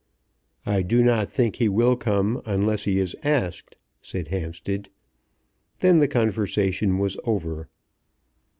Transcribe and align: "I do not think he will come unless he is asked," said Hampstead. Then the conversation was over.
"I 0.65 0.81
do 0.81 1.03
not 1.03 1.31
think 1.31 1.57
he 1.57 1.69
will 1.69 1.95
come 1.95 2.41
unless 2.43 2.85
he 2.85 2.97
is 2.97 3.15
asked," 3.23 3.75
said 4.01 4.29
Hampstead. 4.29 4.89
Then 5.79 5.99
the 5.99 6.07
conversation 6.07 6.97
was 6.97 7.19
over. 7.23 7.69